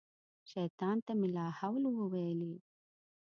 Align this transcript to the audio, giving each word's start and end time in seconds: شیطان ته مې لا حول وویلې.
شیطان 0.51 0.97
ته 1.05 1.11
مې 1.19 1.27
لا 1.35 1.47
حول 1.59 1.83
وویلې. 1.99 2.53